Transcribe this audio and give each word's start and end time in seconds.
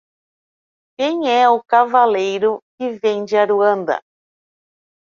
Quem 0.97 1.27
é 1.29 1.47
o 1.47 1.61
cavaleiro 1.63 2.59
que 2.75 2.89
vem 2.89 3.23
de 3.23 3.37
Aruanda? 3.37 4.01